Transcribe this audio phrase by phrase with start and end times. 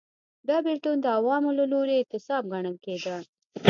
[0.47, 3.15] دا بېلتون د عوامو له لوري اعتصاب ګڼل کېده.